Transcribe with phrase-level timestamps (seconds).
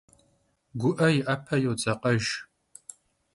[0.79, 2.29] Gu'e yi 'epe yodzekhejj.